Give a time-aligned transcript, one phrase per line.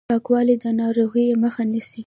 [0.09, 1.99] پاکوالی د ناروغیو مخه نیسي.